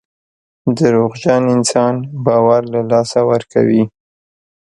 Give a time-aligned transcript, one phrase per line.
[0.77, 1.93] دروغجن انسان
[2.25, 3.83] باور له لاسه ورکوي.